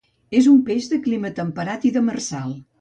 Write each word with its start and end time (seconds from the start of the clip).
És 0.39 0.47
un 0.53 0.63
peix 0.69 0.87
de 0.95 0.99
clima 1.05 1.33
temperat 1.43 1.89
i 1.91 1.95
demersal. 2.01 2.61